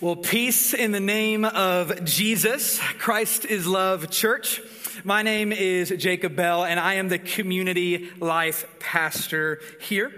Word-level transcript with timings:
Well, 0.00 0.14
peace 0.14 0.74
in 0.74 0.92
the 0.92 1.00
name 1.00 1.44
of 1.44 2.04
Jesus. 2.04 2.78
Christ 3.00 3.44
is 3.44 3.66
Love 3.66 4.10
Church. 4.10 4.62
My 5.02 5.22
name 5.22 5.50
is 5.50 5.90
Jacob 5.90 6.36
Bell, 6.36 6.62
and 6.62 6.78
I 6.78 6.94
am 6.94 7.08
the 7.08 7.18
community 7.18 8.08
life 8.20 8.64
pastor 8.78 9.60
here. 9.80 10.12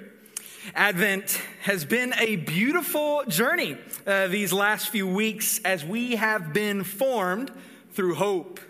Advent 0.75 1.41
has 1.63 1.87
been 1.87 2.13
a 2.19 2.37
beautiful 2.37 3.23
journey 3.27 3.79
uh, 4.07 4.27
these 4.27 4.53
last 4.53 4.91
few 4.91 5.07
weeks 5.07 5.63
as 5.65 5.83
we 5.83 6.17
have 6.17 6.53
been 6.53 6.85
formed 6.85 7.51
through 7.93 8.17
hope, 8.17 8.61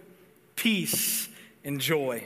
peace, 0.55 1.29
and 1.65 1.81
joy. 1.81 2.25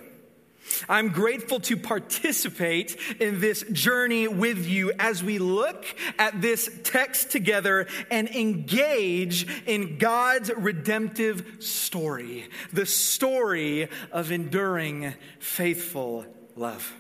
I'm 0.89 1.09
grateful 1.09 1.61
to 1.61 1.77
participate 1.77 2.97
in 3.21 3.41
this 3.41 3.65
journey 3.73 4.29
with 4.29 4.67
you 4.67 4.93
as 4.99 5.23
we 5.23 5.39
look 5.39 5.85
at 6.19 6.41
this 6.41 6.71
text 6.85 7.31
together 7.31 7.87
and 8.11 8.29
engage 8.29 9.47
in 9.67 9.99
God's 9.99 10.51
redemptive 10.57 11.57
story, 11.61 12.49
the 12.73 12.87
story 12.87 13.89
of 14.13 14.33
enduring 14.33 15.15
faithful 15.39 16.27
love. 16.57 16.93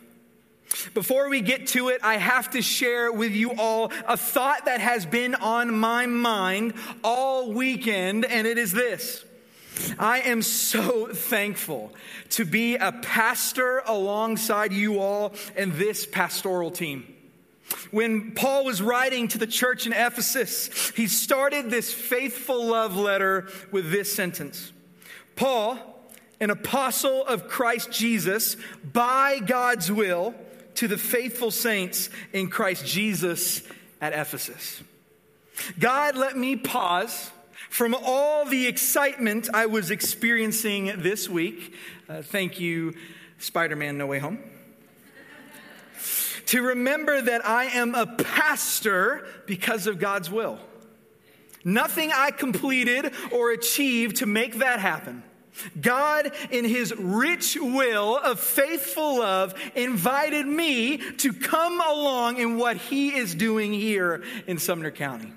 Before 0.92 1.28
we 1.28 1.40
get 1.40 1.68
to 1.68 1.88
it, 1.88 2.00
I 2.02 2.16
have 2.16 2.50
to 2.50 2.62
share 2.62 3.12
with 3.12 3.32
you 3.32 3.52
all 3.52 3.92
a 4.08 4.16
thought 4.16 4.64
that 4.64 4.80
has 4.80 5.06
been 5.06 5.34
on 5.34 5.72
my 5.72 6.06
mind 6.06 6.74
all 7.04 7.52
weekend, 7.52 8.24
and 8.24 8.46
it 8.46 8.58
is 8.58 8.72
this. 8.72 9.24
I 9.98 10.20
am 10.20 10.42
so 10.42 11.08
thankful 11.08 11.92
to 12.30 12.44
be 12.44 12.76
a 12.76 12.92
pastor 12.92 13.82
alongside 13.86 14.72
you 14.72 15.00
all 15.00 15.34
and 15.56 15.72
this 15.72 16.06
pastoral 16.06 16.70
team. 16.70 17.06
When 17.90 18.32
Paul 18.32 18.64
was 18.64 18.82
writing 18.82 19.28
to 19.28 19.38
the 19.38 19.46
church 19.46 19.86
in 19.86 19.92
Ephesus, 19.92 20.90
he 20.90 21.06
started 21.06 21.70
this 21.70 21.92
faithful 21.92 22.66
love 22.66 22.96
letter 22.96 23.48
with 23.70 23.90
this 23.90 24.12
sentence 24.12 24.72
Paul, 25.36 25.78
an 26.40 26.50
apostle 26.50 27.24
of 27.26 27.48
Christ 27.48 27.90
Jesus, 27.90 28.56
by 28.92 29.40
God's 29.40 29.90
will, 29.90 30.34
to 30.76 30.88
the 30.88 30.98
faithful 30.98 31.50
saints 31.50 32.10
in 32.32 32.48
Christ 32.48 32.84
Jesus 32.84 33.62
at 34.00 34.12
Ephesus. 34.12 34.82
God, 35.78 36.16
let 36.16 36.36
me 36.36 36.56
pause 36.56 37.30
from 37.74 37.92
all 38.04 38.44
the 38.44 38.68
excitement 38.68 39.48
I 39.52 39.66
was 39.66 39.90
experiencing 39.90 40.92
this 40.98 41.28
week, 41.28 41.74
uh, 42.08 42.22
thank 42.22 42.60
you, 42.60 42.94
Spider 43.38 43.74
Man 43.74 43.98
No 43.98 44.06
Way 44.06 44.20
Home, 44.20 44.38
to 46.46 46.62
remember 46.62 47.20
that 47.20 47.44
I 47.44 47.64
am 47.64 47.96
a 47.96 48.06
pastor 48.06 49.26
because 49.46 49.88
of 49.88 49.98
God's 49.98 50.30
will. 50.30 50.60
Nothing 51.64 52.12
I 52.14 52.30
completed 52.30 53.12
or 53.32 53.50
achieved 53.50 54.18
to 54.18 54.26
make 54.26 54.60
that 54.60 54.78
happen. 54.78 55.24
God, 55.80 56.30
in 56.52 56.64
his 56.64 56.94
rich 56.96 57.58
will 57.60 58.16
of 58.18 58.38
faithful 58.38 59.18
love, 59.18 59.52
invited 59.74 60.46
me 60.46 60.98
to 61.14 61.32
come 61.32 61.80
along 61.80 62.36
in 62.36 62.56
what 62.56 62.76
he 62.76 63.16
is 63.16 63.34
doing 63.34 63.72
here 63.72 64.22
in 64.46 64.58
Sumner 64.58 64.92
County. 64.92 65.32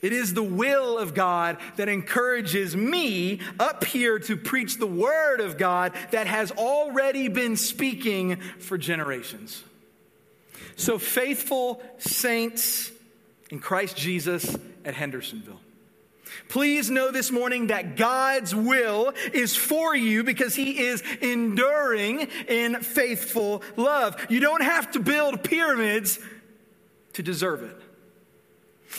It 0.00 0.12
is 0.12 0.34
the 0.34 0.42
will 0.42 0.98
of 0.98 1.14
God 1.14 1.58
that 1.76 1.88
encourages 1.88 2.76
me 2.76 3.40
up 3.58 3.84
here 3.84 4.18
to 4.20 4.36
preach 4.36 4.76
the 4.76 4.86
word 4.86 5.40
of 5.40 5.58
God 5.58 5.92
that 6.12 6.26
has 6.26 6.52
already 6.52 7.28
been 7.28 7.56
speaking 7.56 8.36
for 8.58 8.78
generations. 8.78 9.64
So, 10.76 10.98
faithful 10.98 11.82
saints 11.98 12.92
in 13.50 13.58
Christ 13.58 13.96
Jesus 13.96 14.56
at 14.84 14.94
Hendersonville. 14.94 15.60
Please 16.48 16.90
know 16.90 17.10
this 17.10 17.30
morning 17.30 17.68
that 17.68 17.96
God's 17.96 18.54
will 18.54 19.12
is 19.32 19.56
for 19.56 19.96
you 19.96 20.22
because 20.22 20.54
He 20.54 20.78
is 20.78 21.02
enduring 21.20 22.20
in 22.46 22.80
faithful 22.80 23.62
love. 23.76 24.16
You 24.28 24.40
don't 24.40 24.62
have 24.62 24.92
to 24.92 25.00
build 25.00 25.42
pyramids 25.42 26.18
to 27.14 27.22
deserve 27.22 27.62
it. 27.62 27.76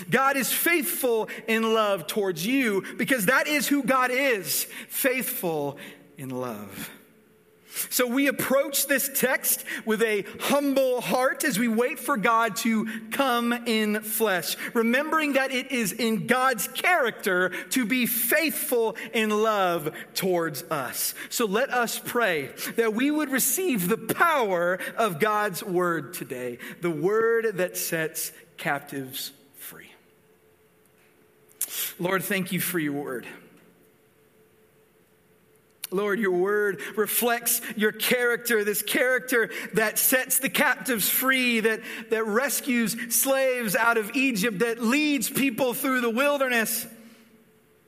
God 0.10 0.38
is 0.38 0.52
faithful 0.52 1.30
in 1.48 1.74
love 1.74 2.08
towards 2.08 2.46
you 2.46 2.84
because 2.98 3.26
that 3.26 3.48
is 3.48 3.68
who 3.68 3.84
God 3.84 4.12
is 4.12 4.66
faithful 4.88 5.78
in 6.18 6.30
love. 6.30 6.90
So 7.90 8.08
we 8.08 8.28
approach 8.28 8.88
this 8.88 9.10
text 9.14 9.64
with 9.86 10.02
a 10.02 10.26
humble 10.40 11.02
heart 11.02 11.44
as 11.44 11.58
we 11.58 11.68
wait 11.68 12.00
for 12.00 12.18
God 12.18 12.56
to 12.58 12.88
come 13.12 13.54
in 13.54 14.02
flesh, 14.02 14.58
remembering 14.74 15.34
that 15.34 15.52
it 15.52 15.72
is 15.72 15.94
in 15.94 16.28
God's 16.28 16.68
character 16.68 17.50
to 17.70 17.86
be 17.86 18.06
faithful 18.06 18.98
in 19.14 19.30
love 19.30 19.94
towards 20.14 20.64
us. 20.64 21.14
So 21.30 21.46
let 21.46 21.70
us 21.70 22.00
pray 22.04 22.50
that 22.76 22.94
we 22.94 23.12
would 23.12 23.30
receive 23.30 23.88
the 23.88 23.98
power 23.98 24.80
of 24.98 25.20
God's 25.20 25.64
word 25.64 26.14
today, 26.14 26.58
the 26.82 26.92
word 26.92 27.58
that 27.58 27.78
sets 27.78 28.32
captives 28.58 29.32
Lord, 32.00 32.24
thank 32.24 32.52
you 32.52 32.60
for 32.60 32.80
your 32.80 32.94
word. 32.94 33.28
Lord, 35.92 36.20
your 36.20 36.38
word 36.38 36.82
reflects 36.96 37.62
your 37.76 37.92
character, 37.92 38.64
this 38.64 38.84
character 38.84 39.50
that 39.74 39.98
sets 39.98 40.40
the 40.40 40.50
captives 40.50 41.10
free, 41.10 41.62
that, 41.62 41.82
that 42.12 42.26
rescues 42.26 43.16
slaves 43.16 43.76
out 43.76 43.98
of 43.98 44.16
Egypt, 44.16 44.60
that 44.60 44.84
leads 44.84 45.30
people 45.30 45.74
through 45.74 46.02
the 46.02 46.10
wilderness, 46.10 46.86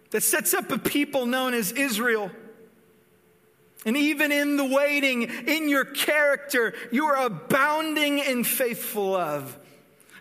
that 0.10 0.24
sets 0.24 0.54
up 0.54 0.72
a 0.72 0.80
people 0.80 1.26
known 1.28 1.54
as 1.54 1.72
Israel. 1.72 2.32
And 3.86 3.98
even 3.98 4.32
in 4.32 4.58
the 4.58 4.66
waiting, 4.66 5.24
in 5.24 5.70
your 5.70 5.86
character, 5.86 6.74
you 6.92 7.06
are 7.06 7.26
abounding 7.26 8.20
in 8.20 8.44
faithful 8.44 9.12
love. 9.12 9.58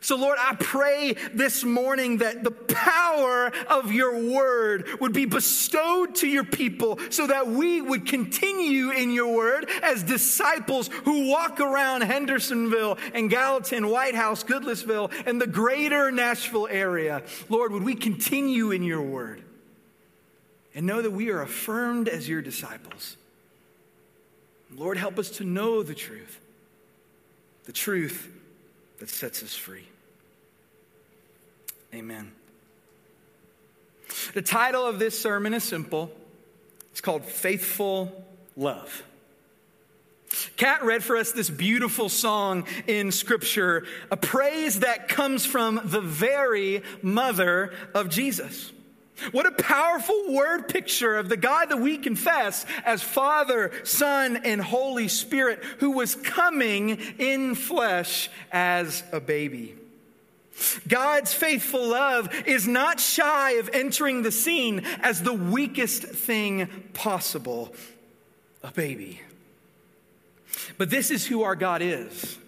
So, 0.02 0.16
Lord, 0.16 0.38
I 0.40 0.54
pray 0.58 1.14
this 1.34 1.62
morning 1.62 2.18
that 2.18 2.42
the 2.42 2.50
power 2.50 3.52
of 3.68 3.92
your 3.92 4.18
word 4.18 4.86
would 4.98 5.12
be 5.12 5.26
bestowed 5.26 6.14
to 6.16 6.26
your 6.26 6.44
people 6.44 6.98
so 7.10 7.26
that 7.26 7.48
we 7.48 7.82
would 7.82 8.06
continue 8.06 8.90
in 8.92 9.12
your 9.12 9.36
word 9.36 9.68
as 9.82 10.02
disciples 10.02 10.88
who 11.04 11.28
walk 11.28 11.60
around 11.60 12.00
Hendersonville 12.00 12.96
and 13.12 13.28
Gallatin, 13.28 13.88
White 13.88 14.14
House, 14.14 14.42
Goodlettsville, 14.42 15.12
and 15.26 15.38
the 15.38 15.46
greater 15.46 16.10
Nashville 16.10 16.66
area. 16.68 17.22
Lord, 17.50 17.70
would 17.72 17.82
we 17.82 17.94
continue 17.94 18.70
in 18.70 18.82
your 18.82 19.02
word 19.02 19.42
and 20.74 20.86
know 20.86 21.02
that 21.02 21.10
we 21.10 21.28
are 21.28 21.42
affirmed 21.42 22.08
as 22.08 22.26
your 22.26 22.40
disciples? 22.40 23.18
Lord, 24.74 24.96
help 24.96 25.18
us 25.18 25.28
to 25.32 25.44
know 25.44 25.82
the 25.82 25.94
truth, 25.94 26.40
the 27.66 27.72
truth 27.72 28.39
that 29.00 29.08
sets 29.08 29.42
us 29.42 29.54
free. 29.54 29.84
Amen. 31.92 32.32
The 34.34 34.42
title 34.42 34.86
of 34.86 34.98
this 34.98 35.18
sermon 35.18 35.54
is 35.54 35.64
simple 35.64 36.12
it's 36.92 37.00
called 37.00 37.24
Faithful 37.24 38.24
Love. 38.56 39.02
Kat 40.56 40.84
read 40.84 41.02
for 41.02 41.16
us 41.16 41.32
this 41.32 41.50
beautiful 41.50 42.08
song 42.08 42.66
in 42.86 43.10
Scripture, 43.10 43.84
a 44.10 44.16
praise 44.16 44.80
that 44.80 45.08
comes 45.08 45.44
from 45.44 45.80
the 45.84 46.00
very 46.00 46.82
mother 47.02 47.72
of 47.94 48.10
Jesus. 48.10 48.72
What 49.32 49.46
a 49.46 49.52
powerful 49.52 50.24
word 50.28 50.68
picture 50.68 51.16
of 51.16 51.28
the 51.28 51.36
God 51.36 51.70
that 51.70 51.80
we 51.80 51.98
confess 51.98 52.64
as 52.84 53.02
Father, 53.02 53.72
Son, 53.84 54.38
and 54.44 54.60
Holy 54.60 55.08
Spirit, 55.08 55.62
who 55.78 55.92
was 55.92 56.14
coming 56.16 56.98
in 57.18 57.54
flesh 57.54 58.30
as 58.50 59.02
a 59.12 59.20
baby. 59.20 59.74
God's 60.86 61.32
faithful 61.32 61.88
love 61.88 62.28
is 62.46 62.66
not 62.68 63.00
shy 63.00 63.52
of 63.52 63.70
entering 63.72 64.22
the 64.22 64.32
scene 64.32 64.84
as 65.00 65.22
the 65.22 65.32
weakest 65.32 66.02
thing 66.02 66.68
possible 66.92 67.74
a 68.62 68.70
baby. 68.70 69.20
But 70.76 70.90
this 70.90 71.10
is 71.10 71.26
who 71.26 71.42
our 71.42 71.56
God 71.56 71.82
is. 71.82 72.38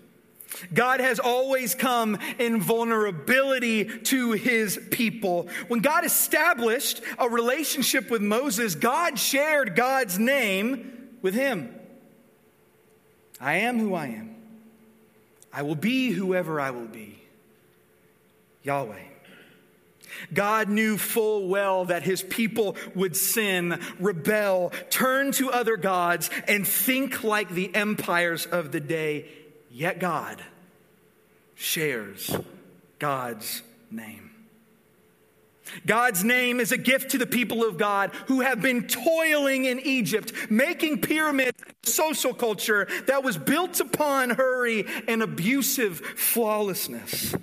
God 0.73 1.01
has 1.01 1.19
always 1.19 1.75
come 1.75 2.19
in 2.39 2.61
vulnerability 2.61 3.85
to 3.85 4.33
his 4.33 4.79
people. 4.91 5.49
When 5.69 5.81
God 5.81 6.05
established 6.05 7.01
a 7.19 7.29
relationship 7.29 8.11
with 8.11 8.23
Moses, 8.23 8.75
God 8.75 9.19
shared 9.19 9.75
God's 9.75 10.19
name 10.19 11.11
with 11.23 11.35
him. 11.35 11.75
I 13.41 13.55
am 13.55 13.79
who 13.79 13.95
I 13.95 14.07
am. 14.07 14.37
I 15.53 15.63
will 15.63 15.75
be 15.75 16.11
whoever 16.11 16.61
I 16.61 16.71
will 16.71 16.87
be. 16.87 17.21
Yahweh. 18.63 19.09
God 20.33 20.69
knew 20.69 20.97
full 20.97 21.49
well 21.49 21.87
that 21.87 22.03
his 22.03 22.23
people 22.23 22.77
would 22.95 23.17
sin, 23.17 23.81
rebel, 23.99 24.73
turn 24.91 25.33
to 25.33 25.51
other 25.51 25.77
gods, 25.77 26.31
and 26.47 26.67
think 26.67 27.25
like 27.25 27.51
the 27.51 27.75
empires 27.75 28.47
of 28.47 28.73
the 28.73 28.81
day. 28.81 29.27
Yet 29.73 29.99
God 29.99 30.43
shares 31.55 32.37
God's 32.99 33.63
name. 33.91 34.31
God's 35.87 36.23
name 36.23 36.61
is 36.61 36.73
a 36.73 36.77
gift 36.77 37.13
to 37.13 37.19
the 37.19 37.27
people 37.27 37.65
of 37.65 37.79
God 37.79 38.11
who 38.27 38.43
have 38.43 38.61
been 38.61 38.87
toiling 38.87 39.65
in 39.65 39.81
Egypt, 39.81 40.33
making 40.51 41.01
pyramids, 41.01 41.57
social 41.85 42.35
culture 42.35 42.87
that 43.07 43.25
was 43.25 43.39
built 43.39 43.81
upon 43.81 44.31
hurry 44.31 44.85
and 45.09 45.23
abusive 45.23 46.01
flawlessness. 46.01 47.35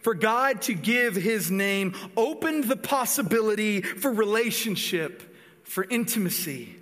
For 0.00 0.14
God 0.14 0.62
to 0.62 0.74
give 0.74 1.14
his 1.14 1.50
name 1.50 1.94
opened 2.16 2.64
the 2.64 2.76
possibility 2.76 3.82
for 3.82 4.10
relationship, 4.10 5.22
for 5.64 5.84
intimacy, 5.84 6.74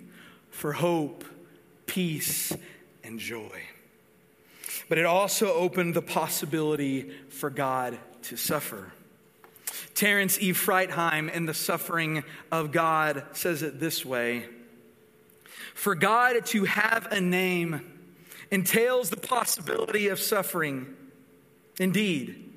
for 0.49 0.71
hope, 0.71 1.25
peace, 1.85 2.55
and 3.03 3.19
joy. 3.19 3.61
But 4.91 4.97
it 4.97 5.05
also 5.05 5.53
opened 5.53 5.93
the 5.93 6.01
possibility 6.01 7.11
for 7.29 7.49
God 7.49 7.97
to 8.23 8.35
suffer. 8.35 8.91
Terence 9.93 10.37
E. 10.41 10.51
Fretheim 10.51 11.29
in 11.29 11.45
The 11.45 11.53
Suffering 11.53 12.25
of 12.51 12.73
God 12.73 13.23
says 13.31 13.63
it 13.63 13.79
this 13.79 14.05
way 14.05 14.47
For 15.75 15.95
God 15.95 16.45
to 16.47 16.65
have 16.65 17.07
a 17.09 17.21
name 17.21 17.89
entails 18.51 19.09
the 19.09 19.15
possibility 19.15 20.09
of 20.09 20.19
suffering. 20.19 20.93
Indeed, 21.79 22.53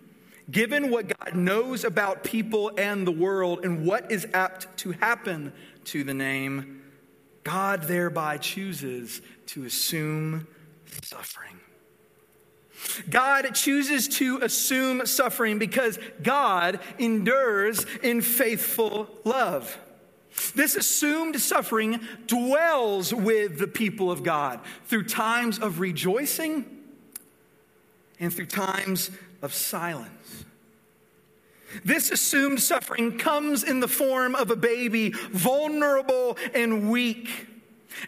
given 0.51 0.91
what 0.91 1.17
God 1.17 1.37
knows 1.37 1.85
about 1.85 2.25
people 2.25 2.73
and 2.77 3.07
the 3.07 3.13
world 3.13 3.65
and 3.65 3.87
what 3.87 4.11
is 4.11 4.27
apt 4.35 4.77
to 4.79 4.91
happen 4.91 5.53
to 5.85 6.03
the 6.03 6.15
name, 6.15 6.83
God 7.45 7.85
thereby 7.85 8.39
chooses 8.39 9.23
to 9.47 9.67
assume 9.67 10.49
suffering. 11.01 11.61
God 13.11 13.55
chooses 13.55 14.09
to 14.19 14.39
assume 14.39 15.07
suffering 15.07 15.59
because 15.59 15.99
God 16.23 16.81
endures 16.99 17.87
in 18.03 18.21
faithful 18.21 19.09
love. 19.25 19.79
This 20.55 20.75
assumed 20.77 21.41
suffering 21.41 22.01
dwells 22.27 23.15
with 23.15 23.59
the 23.59 23.69
people 23.69 24.11
of 24.11 24.23
God 24.23 24.61
through 24.87 25.05
times 25.05 25.59
of 25.59 25.81
rejoicing 25.81 26.65
and 28.19 28.33
through 28.33 28.47
times 28.47 29.11
of 29.43 29.55
silence. 29.55 30.45
This 31.85 32.11
assumed 32.11 32.61
suffering 32.61 33.19
comes 33.19 33.65
in 33.65 33.81
the 33.81 33.89
form 33.89 34.35
of 34.35 34.51
a 34.51 34.57
baby, 34.57 35.11
vulnerable 35.11 36.37
and 36.55 36.91
weak 36.91 37.49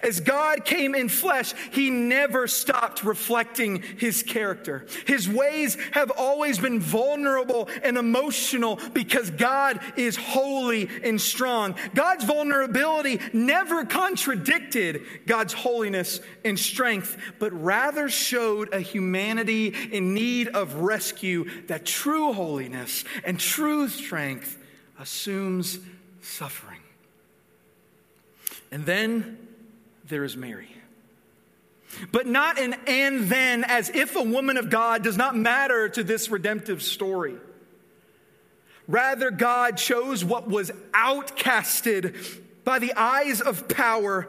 as 0.03 0.21
God 0.21 0.65
came 0.65 0.95
in 0.95 1.09
flesh, 1.09 1.55
he 1.73 1.91
never 1.91 2.47
stopped 2.47 3.05
reflecting 3.05 3.83
his 3.99 4.23
character. 4.23 4.87
His 5.07 5.29
ways 5.29 5.77
have 5.93 6.11
always 6.11 6.59
been 6.59 6.81
vulnerable 6.81 7.69
and 7.83 7.97
emotional 7.97 8.81
because 8.93 9.31
God 9.31 9.81
is 9.97 10.17
holy 10.17 10.89
and 11.03 11.21
strong. 11.21 11.75
God's 11.95 12.25
vulnerability 12.25 13.21
never 13.33 13.85
contradicted 13.85 15.03
God's 15.27 15.53
holiness 15.53 16.21
and 16.45 16.59
strength, 16.59 17.17
but 17.39 17.53
rather 17.53 18.09
showed 18.09 18.73
a 18.73 18.81
humanity 18.81 19.75
in 19.93 20.15
need 20.15 20.49
of 20.49 20.75
rescue 20.75 21.49
that 21.67 21.87
true 21.87 22.33
holiness 22.33 23.05
and 23.25 23.39
true 23.39 23.89
strength 23.89 24.59
assumes 24.99 25.79
suffering. 26.21 26.81
And 28.71 28.85
then 28.85 29.46
there 30.09 30.25
is 30.25 30.37
Mary. 30.37 30.69
But 32.13 32.27
not 32.27 32.59
an 32.59 32.75
and 32.87 33.25
then, 33.25 33.65
as 33.65 33.89
if 33.91 34.17
a 34.17 34.23
woman 34.23 34.57
of 34.57 34.71
God 34.71 35.03
does 35.03 35.17
not 35.17 35.37
matter 35.37 35.89
to 35.89 36.03
this 36.03 36.29
redemptive 36.29 36.83
story. 36.83 37.37
Rather, 38.89 39.31
God 39.31 39.77
chose 39.77 40.25
what 40.25 40.49
was 40.49 40.71
outcasted 40.93 42.41
by 42.65 42.79
the 42.79 42.93
eyes 42.95 43.41
of 43.41 43.69
power 43.69 44.29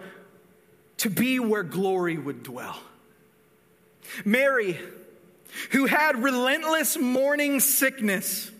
to 0.97 1.09
be 1.09 1.39
where 1.39 1.63
glory 1.63 2.17
would 2.17 2.43
dwell. 2.43 2.79
Mary, 4.23 4.79
who 5.71 5.85
had 5.85 6.23
relentless 6.23 6.97
morning 6.97 7.59
sickness, 7.59 8.51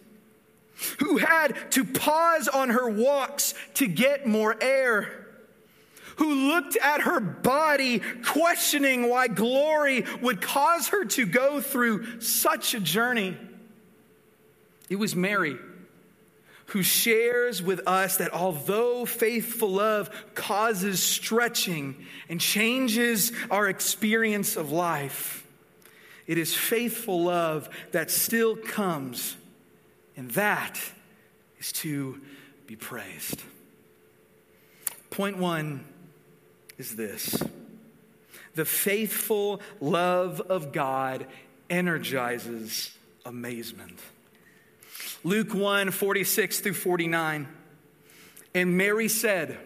who 1.00 1.18
had 1.18 1.56
to 1.72 1.84
pause 1.84 2.48
on 2.48 2.69
her 2.69 2.90
walks 2.90 3.54
to 3.75 3.88
get 3.88 4.28
more 4.28 4.56
air 4.62 5.26
who 6.18 6.50
looked 6.50 6.75
at 6.78 7.02
her 7.02 7.19
body, 7.19 8.02
questioning 8.25 9.10
why 9.10 9.28
glory 9.28 10.06
would 10.22 10.42
cause 10.42 10.90
her 10.90 11.06
to 11.06 11.25
go 11.25 11.62
through 11.62 12.19
such 12.22 12.74
a 12.74 12.80
journey. 12.80 13.38
It 14.90 14.98
was 14.98 15.16
Mary 15.16 15.58
who 16.68 16.84
shares 16.84 17.64
with 17.64 17.88
us 17.88 18.18
that 18.18 18.34
although 18.34 19.06
faithful 19.06 19.69
love 19.69 20.10
causes 20.36 21.02
stretching 21.02 21.96
and 22.28 22.42
changes 22.42 23.31
our 23.50 23.69
experience 23.69 24.58
of 24.58 24.72
life, 24.72 25.48
it 26.25 26.38
is 26.38 26.54
faithful 26.54 27.24
love 27.24 27.69
that 27.94 28.12
still 28.12 28.58
comes, 28.58 29.38
and 30.18 30.30
that 30.31 30.78
is 31.58 31.72
to 31.72 32.19
be 32.66 32.75
praised. 32.75 33.42
Point 35.10 35.38
one 35.38 35.86
is 36.77 36.95
this 36.95 37.41
the 38.56 38.65
faithful 38.65 39.62
love 39.79 40.41
of 40.41 40.71
God 40.71 41.27
energizes 41.69 42.91
amazement. 43.25 44.00
Luke 45.24 45.53
1 45.53 45.91
46 45.91 46.59
through 46.59 46.74
49. 46.74 47.47
And 48.56 48.77
Mary 48.77 49.07
said, 49.07 49.57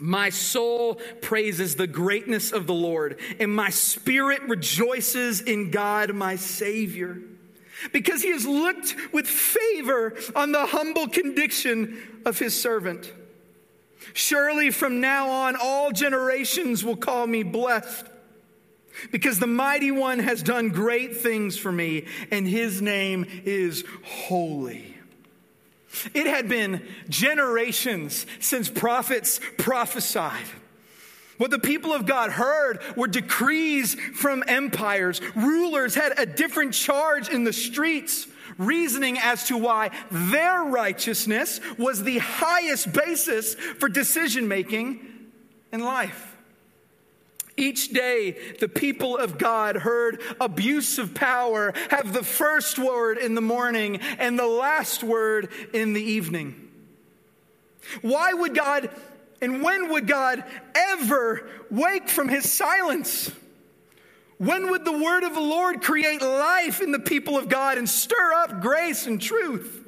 My 0.00 0.30
soul 0.30 0.94
praises 1.20 1.74
the 1.74 1.86
greatness 1.86 2.52
of 2.52 2.66
the 2.66 2.74
Lord, 2.74 3.20
and 3.38 3.54
my 3.54 3.70
spirit 3.70 4.42
rejoices 4.42 5.42
in 5.42 5.70
God, 5.70 6.14
my 6.14 6.36
Savior, 6.36 7.18
because 7.92 8.22
he 8.22 8.32
has 8.32 8.46
looked 8.46 8.96
with 9.12 9.26
favor 9.26 10.14
on 10.34 10.52
the 10.52 10.64
humble 10.64 11.08
condition 11.08 12.22
of 12.24 12.38
his 12.38 12.58
servant. 12.58 13.12
Surely 14.12 14.70
from 14.70 15.00
now 15.00 15.28
on, 15.28 15.56
all 15.56 15.90
generations 15.90 16.84
will 16.84 16.96
call 16.96 17.26
me 17.26 17.42
blessed. 17.42 18.06
Because 19.12 19.38
the 19.38 19.46
mighty 19.46 19.90
one 19.90 20.18
has 20.18 20.42
done 20.42 20.70
great 20.70 21.18
things 21.18 21.56
for 21.56 21.70
me, 21.70 22.06
and 22.30 22.46
his 22.46 22.82
name 22.82 23.26
is 23.44 23.84
holy. 24.02 24.96
It 26.14 26.26
had 26.26 26.48
been 26.48 26.86
generations 27.08 28.26
since 28.40 28.68
prophets 28.68 29.40
prophesied. 29.56 30.46
What 31.38 31.52
the 31.52 31.58
people 31.58 31.92
of 31.92 32.04
God 32.04 32.30
heard 32.30 32.80
were 32.96 33.06
decrees 33.06 33.94
from 33.94 34.42
empires. 34.48 35.20
Rulers 35.36 35.94
had 35.94 36.18
a 36.18 36.26
different 36.26 36.74
charge 36.74 37.28
in 37.28 37.44
the 37.44 37.52
streets 37.52 38.26
reasoning 38.58 39.18
as 39.18 39.44
to 39.48 39.56
why 39.56 39.90
their 40.10 40.64
righteousness 40.64 41.60
was 41.78 42.02
the 42.02 42.18
highest 42.18 42.92
basis 42.92 43.54
for 43.54 43.88
decision 43.88 44.48
making 44.48 45.00
in 45.72 45.80
life. 45.82 46.36
Each 47.56 47.88
day, 47.92 48.38
the 48.60 48.68
people 48.68 49.16
of 49.16 49.36
God 49.36 49.76
heard 49.76 50.22
abuse 50.40 50.98
of 50.98 51.14
power 51.14 51.72
have 51.90 52.12
the 52.12 52.22
first 52.22 52.78
word 52.78 53.18
in 53.18 53.34
the 53.34 53.40
morning 53.40 53.96
and 53.96 54.38
the 54.38 54.46
last 54.46 55.02
word 55.02 55.48
in 55.72 55.92
the 55.92 56.02
evening. 56.02 56.68
Why 58.00 58.32
would 58.32 58.54
God 58.54 58.90
and 59.40 59.62
when 59.62 59.90
would 59.90 60.06
God 60.06 60.44
ever 60.74 61.48
wake 61.70 62.08
from 62.08 62.28
his 62.28 62.50
silence? 62.50 63.30
When 64.38 64.70
would 64.70 64.84
the 64.84 64.92
word 64.92 65.24
of 65.24 65.34
the 65.34 65.40
Lord 65.40 65.82
create 65.82 66.22
life 66.22 66.80
in 66.80 66.92
the 66.92 67.00
people 67.00 67.36
of 67.36 67.48
God 67.48 67.76
and 67.76 67.88
stir 67.88 68.32
up 68.34 68.60
grace 68.60 69.06
and 69.06 69.20
truth? 69.20 69.84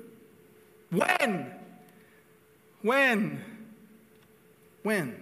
When? 0.91 1.53
When? 2.83 3.45
When? 4.83 5.17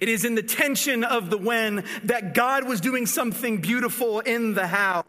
It 0.00 0.08
is 0.08 0.24
in 0.24 0.34
the 0.34 0.42
tension 0.42 1.04
of 1.04 1.30
the 1.30 1.38
when 1.38 1.84
that 2.04 2.34
God 2.34 2.66
was 2.66 2.80
doing 2.80 3.06
something 3.06 3.58
beautiful 3.58 4.20
in 4.20 4.54
the 4.54 4.66
how. 4.66 5.04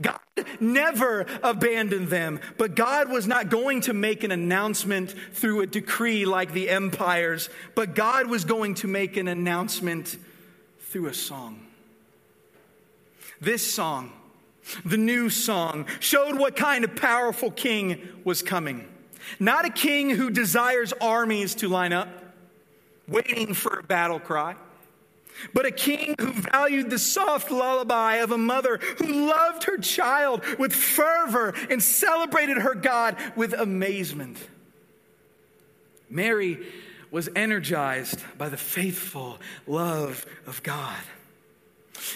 God 0.00 0.18
never 0.60 1.26
abandoned 1.42 2.08
them, 2.08 2.40
but 2.56 2.74
God 2.74 3.10
was 3.10 3.26
not 3.26 3.50
going 3.50 3.82
to 3.82 3.92
make 3.92 4.24
an 4.24 4.30
announcement 4.30 5.14
through 5.32 5.62
a 5.62 5.66
decree 5.66 6.24
like 6.24 6.52
the 6.52 6.70
empires, 6.70 7.50
but 7.74 7.94
God 7.94 8.28
was 8.28 8.44
going 8.44 8.74
to 8.76 8.88
make 8.88 9.16
an 9.16 9.28
announcement 9.28 10.16
through 10.80 11.08
a 11.08 11.14
song. 11.14 11.66
This 13.40 13.72
song, 13.72 14.12
the 14.84 14.98
new 14.98 15.30
song, 15.30 15.86
showed 15.98 16.38
what 16.38 16.56
kind 16.56 16.84
of 16.84 16.94
powerful 16.94 17.50
king 17.50 18.06
was 18.24 18.42
coming. 18.42 18.86
Not 19.38 19.64
a 19.64 19.70
king 19.70 20.10
who 20.10 20.30
desires 20.30 20.92
armies 21.00 21.54
to 21.56 21.68
line 21.68 21.92
up, 21.92 22.08
waiting 23.08 23.54
for 23.54 23.78
a 23.78 23.82
battle 23.82 24.20
cry. 24.20 24.56
but 25.54 25.64
a 25.64 25.70
king 25.70 26.14
who 26.18 26.32
valued 26.32 26.90
the 26.90 26.98
soft 26.98 27.50
lullaby 27.50 28.16
of 28.16 28.30
a 28.30 28.38
mother 28.38 28.78
who 28.98 29.28
loved 29.28 29.64
her 29.64 29.78
child 29.78 30.44
with 30.58 30.74
fervor 30.74 31.54
and 31.70 31.82
celebrated 31.82 32.58
her 32.58 32.74
God 32.74 33.16
with 33.36 33.52
amazement. 33.54 34.38
Mary 36.08 36.66
was 37.10 37.28
energized 37.34 38.22
by 38.36 38.48
the 38.48 38.56
faithful 38.56 39.38
love 39.66 40.26
of 40.46 40.62
God. 40.62 41.00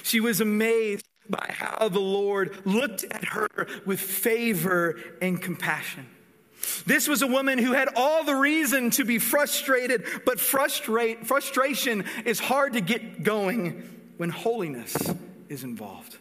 She 0.03 0.21
was 0.21 0.41
amazed 0.41 1.04
by 1.29 1.55
how 1.57 1.89
the 1.89 2.01
Lord 2.01 2.57
looked 2.65 3.05
at 3.05 3.25
her 3.25 3.49
with 3.85 4.01
favor 4.01 4.99
and 5.23 5.41
compassion. 5.41 6.07
This 6.87 7.09
was 7.09 7.23
a 7.23 7.27
woman 7.27 7.59
who 7.59 7.73
had 7.73 7.89
all 7.97 8.25
the 8.25 8.35
reason 8.35 8.91
to 8.93 9.05
be 9.05 9.19
frustrated, 9.19 10.05
but 10.25 10.41
frustrate, 10.41 11.27
frustration 11.27 12.05
is 12.25 12.39
hard 12.39 12.75
to 12.75 12.81
get 12.81 13.23
going 13.23 13.89
when 14.17 14.31
holiness 14.31 14.97
is 15.49 15.65
involved. 15.65 16.17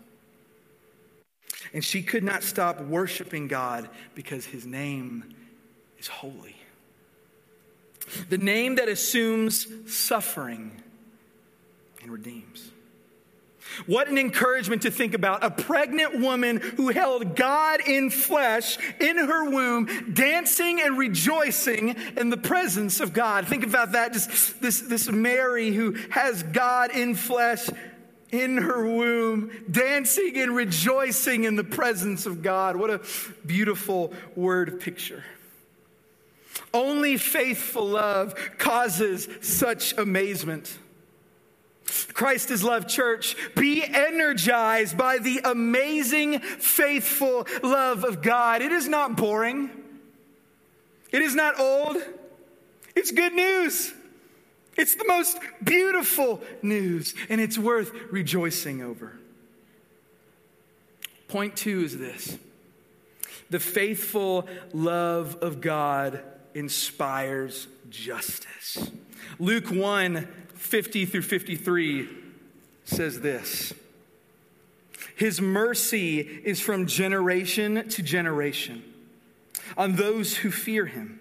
And 1.74 1.84
she 1.84 2.04
could 2.04 2.24
not 2.24 2.44
stop 2.44 2.82
worshiping 2.82 3.48
God 3.48 3.90
because 4.16 4.46
his 4.46 4.66
name 4.66 5.34
is 5.98 6.08
holy. 6.08 6.56
The 8.30 8.38
name 8.38 8.76
that 8.76 8.90
assumes 8.90 9.66
suffering 9.92 10.84
and 12.02 12.12
redeems. 12.12 12.73
What 13.86 14.08
an 14.08 14.18
encouragement 14.18 14.84
to 14.84 14.92
think 14.92 15.14
about. 15.14 15.44
A 15.44 15.50
pregnant 15.50 16.20
woman 16.20 16.58
who 16.58 16.90
held 16.90 17.36
God 17.36 17.82
in 17.82 18.10
flesh 18.10 18.78
in 19.00 19.18
her 19.18 19.50
womb, 19.50 20.14
dancing 20.14 20.82
and 20.82 20.98
rejoicing 20.98 21.96
in 22.18 22.30
the 22.30 22.38
presence 22.38 23.00
of 23.00 23.14
God. 23.14 23.48
Think 23.48 23.64
about 23.64 23.94
that. 23.94 24.14
Just 24.14 24.62
this, 24.62 24.82
this 24.82 25.10
Mary 25.10 25.72
who 25.72 25.96
has 26.10 26.44
God 26.44 26.92
in 26.92 27.16
flesh 27.16 27.70
in 28.32 28.58
her 28.58 28.84
womb, 28.84 29.52
dancing 29.70 30.38
and 30.38 30.56
rejoicing 30.56 31.44
in 31.44 31.56
the 31.56 31.64
presence 31.64 32.26
of 32.26 32.42
God. 32.42 32.76
What 32.76 32.90
a 32.90 33.02
beautiful 33.46 34.12
word 34.36 34.82
picture. 34.82 35.24
Only 36.74 37.18
faithful 37.18 37.86
love 37.86 38.34
causes 38.58 39.28
such 39.42 39.96
amazement. 39.98 40.76
Christ 42.14 42.52
is 42.52 42.64
Love 42.64 42.88
Church, 42.88 43.36
be 43.56 43.84
energized 43.84 44.98
by 44.98 45.18
the 45.18 45.42
amazing, 45.44 46.40
faithful 46.40 47.48
love 47.62 48.04
of 48.04 48.22
God. 48.22 48.62
It 48.62 48.72
is 48.72 48.88
not 48.88 49.18
boring, 49.18 49.70
it 51.12 51.22
is 51.22 51.36
not 51.36 51.60
old, 51.60 51.98
it's 52.96 53.12
good 53.12 53.34
news. 53.34 53.94
It's 54.76 54.96
the 54.96 55.06
most 55.08 55.38
beautiful 55.64 56.42
news, 56.64 57.14
and 57.30 57.40
it's 57.40 57.60
worth 57.60 57.92
rejoicing 58.10 58.82
over. 58.82 59.14
Point 61.28 61.56
two 61.56 61.84
is 61.84 61.98
this 61.98 62.38
the 63.50 63.60
faithful 63.60 64.48
love 64.74 65.38
of 65.42 65.62
God 65.62 66.22
inspires 66.56 67.68
justice. 67.90 68.92
Luke 69.40 69.68
1 69.68 70.28
50 70.64 71.06
through 71.06 71.22
53 71.22 72.10
says 72.86 73.20
this 73.20 73.74
His 75.16 75.42
mercy 75.42 76.20
is 76.22 76.62
from 76.62 76.88
generation 76.88 77.88
to 77.90 78.02
generation 78.02 78.82
on 79.78 79.98
those 79.98 80.38
who 80.38 80.50
fear 80.50 80.86
him. 80.86 81.20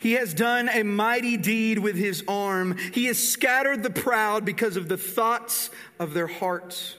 He 0.00 0.12
has 0.14 0.34
done 0.34 0.68
a 0.68 0.82
mighty 0.82 1.36
deed 1.36 1.78
with 1.78 1.94
his 1.94 2.24
arm. 2.26 2.76
He 2.92 3.04
has 3.06 3.16
scattered 3.16 3.84
the 3.84 3.90
proud 3.90 4.44
because 4.44 4.76
of 4.76 4.88
the 4.88 4.98
thoughts 4.98 5.70
of 6.00 6.12
their 6.12 6.26
hearts. 6.26 6.96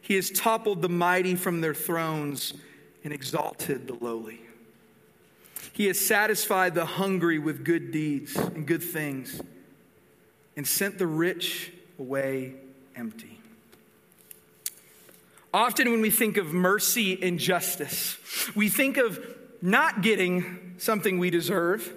He 0.00 0.16
has 0.16 0.30
toppled 0.30 0.80
the 0.80 0.88
mighty 0.88 1.34
from 1.34 1.60
their 1.60 1.74
thrones 1.74 2.54
and 3.04 3.12
exalted 3.12 3.86
the 3.86 3.94
lowly. 3.94 4.40
He 5.74 5.86
has 5.86 6.00
satisfied 6.00 6.74
the 6.74 6.86
hungry 6.86 7.38
with 7.38 7.64
good 7.64 7.92
deeds 7.92 8.34
and 8.34 8.66
good 8.66 8.82
things 8.82 9.40
and 10.60 10.68
sent 10.68 10.98
the 10.98 11.06
rich 11.06 11.72
away 11.98 12.52
empty. 12.94 13.40
Often, 15.54 15.90
when 15.90 16.02
we 16.02 16.10
think 16.10 16.36
of 16.36 16.52
mercy 16.52 17.18
and 17.22 17.38
justice, 17.38 18.18
we 18.54 18.68
think 18.68 18.98
of 18.98 19.18
not 19.62 20.02
getting 20.02 20.74
something 20.76 21.18
we 21.18 21.30
deserve 21.30 21.90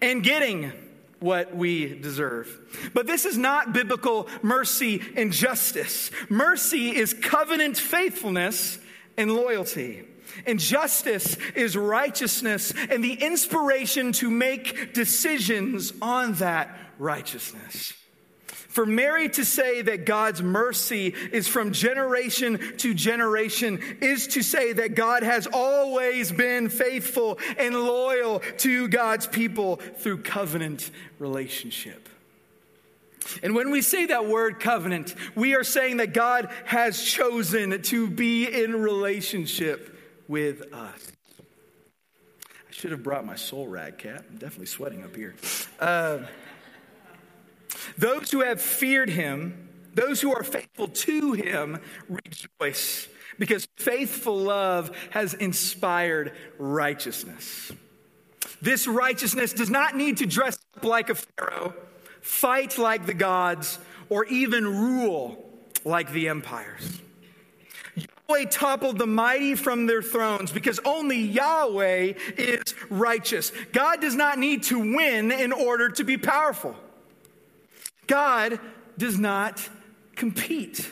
and 0.00 0.22
getting 0.22 0.72
what 1.20 1.54
we 1.54 1.98
deserve. 2.00 2.90
But 2.94 3.06
this 3.06 3.26
is 3.26 3.36
not 3.36 3.74
biblical 3.74 4.26
mercy 4.40 5.02
and 5.14 5.30
justice. 5.30 6.10
Mercy 6.30 6.96
is 6.96 7.12
covenant 7.12 7.76
faithfulness 7.76 8.78
and 9.18 9.30
loyalty. 9.32 10.08
And 10.46 10.58
justice 10.58 11.36
is 11.54 11.76
righteousness 11.76 12.72
and 12.88 13.04
the 13.04 13.22
inspiration 13.22 14.12
to 14.12 14.30
make 14.30 14.94
decisions 14.94 15.92
on 16.00 16.32
that 16.36 16.74
righteousness. 16.98 17.92
For 18.78 18.86
Mary 18.86 19.28
to 19.30 19.44
say 19.44 19.82
that 19.82 20.06
God's 20.06 20.40
mercy 20.40 21.08
is 21.32 21.48
from 21.48 21.72
generation 21.72 22.60
to 22.76 22.94
generation 22.94 23.80
is 24.00 24.28
to 24.28 24.42
say 24.44 24.72
that 24.72 24.94
God 24.94 25.24
has 25.24 25.48
always 25.52 26.30
been 26.30 26.68
faithful 26.68 27.40
and 27.58 27.74
loyal 27.74 28.38
to 28.58 28.86
God's 28.86 29.26
people 29.26 29.80
through 29.96 30.18
covenant 30.18 30.92
relationship. 31.18 32.08
And 33.42 33.56
when 33.56 33.72
we 33.72 33.82
say 33.82 34.06
that 34.06 34.26
word 34.26 34.60
covenant, 34.60 35.12
we 35.34 35.56
are 35.56 35.64
saying 35.64 35.96
that 35.96 36.14
God 36.14 36.48
has 36.64 37.02
chosen 37.02 37.82
to 37.82 38.08
be 38.08 38.44
in 38.44 38.80
relationship 38.80 39.98
with 40.28 40.72
us. 40.72 41.10
I 41.40 42.70
should 42.70 42.92
have 42.92 43.02
brought 43.02 43.26
my 43.26 43.34
soul 43.34 43.66
rag 43.66 43.98
cap. 43.98 44.24
I'm 44.30 44.36
definitely 44.36 44.66
sweating 44.66 45.02
up 45.02 45.16
here. 45.16 45.34
Uh, 45.80 46.18
those 47.96 48.30
who 48.30 48.40
have 48.40 48.60
feared 48.60 49.10
him, 49.10 49.68
those 49.94 50.20
who 50.20 50.32
are 50.34 50.42
faithful 50.42 50.88
to 50.88 51.32
him, 51.32 51.80
rejoice 52.08 53.08
because 53.38 53.66
faithful 53.76 54.36
love 54.36 54.90
has 55.10 55.34
inspired 55.34 56.32
righteousness. 56.58 57.72
This 58.60 58.86
righteousness 58.86 59.52
does 59.52 59.70
not 59.70 59.96
need 59.96 60.18
to 60.18 60.26
dress 60.26 60.58
up 60.76 60.84
like 60.84 61.10
a 61.10 61.14
Pharaoh, 61.14 61.74
fight 62.20 62.78
like 62.78 63.06
the 63.06 63.14
gods, 63.14 63.78
or 64.08 64.24
even 64.26 64.64
rule 64.66 65.48
like 65.84 66.10
the 66.12 66.28
empires. 66.28 67.00
Yahweh 67.94 68.46
toppled 68.50 68.98
the 68.98 69.06
mighty 69.06 69.54
from 69.54 69.86
their 69.86 70.02
thrones 70.02 70.50
because 70.50 70.80
only 70.84 71.18
Yahweh 71.18 72.14
is 72.36 72.74
righteous. 72.90 73.52
God 73.72 74.00
does 74.00 74.14
not 74.14 74.38
need 74.38 74.64
to 74.64 74.78
win 74.78 75.30
in 75.30 75.52
order 75.52 75.88
to 75.90 76.04
be 76.04 76.18
powerful. 76.18 76.74
God 78.08 78.58
does 78.98 79.18
not 79.18 79.68
compete. 80.16 80.90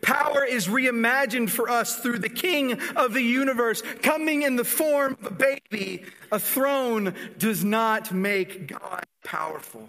Power 0.00 0.44
is 0.44 0.66
reimagined 0.66 1.50
for 1.50 1.70
us 1.70 2.00
through 2.00 2.18
the 2.18 2.28
King 2.28 2.80
of 2.96 3.12
the 3.12 3.22
universe 3.22 3.82
coming 4.02 4.42
in 4.42 4.56
the 4.56 4.64
form 4.64 5.16
of 5.20 5.26
a 5.26 5.58
baby. 5.70 6.02
A 6.32 6.40
throne 6.40 7.14
does 7.38 7.62
not 7.62 8.12
make 8.12 8.66
God 8.66 9.04
powerful. 9.24 9.88